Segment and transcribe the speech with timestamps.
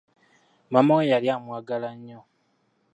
[0.71, 2.19] Maama we yali amwagala nnyo.